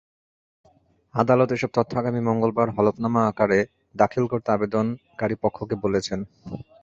আদালত 1.15 1.49
এসব 1.51 1.69
তথ্য 1.73 1.91
আগামী 1.97 2.21
মঙ্গলবার 2.29 2.67
হলফনামা 2.69 3.21
আকারে 3.27 3.59
দাখিল 3.95 4.23
করতে 4.27 4.49
আবেদনকারীপক্ষকে 4.51 5.75
বলেছেন। 5.83 6.19